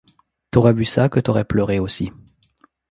T’aurais 0.49 0.73
vu 0.73 0.83
ça 0.83 1.09
que 1.09 1.19
t’aurais 1.19 1.45
pleuré 1.45 1.77
aussi. 1.77 2.11